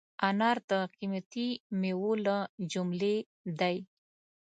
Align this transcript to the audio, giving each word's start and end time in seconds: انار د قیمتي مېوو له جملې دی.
انار 0.27 0.57
د 0.69 0.71
قیمتي 0.95 1.47
مېوو 1.79 2.11
له 2.25 2.37
جملې 2.71 3.15
دی. 3.59 3.77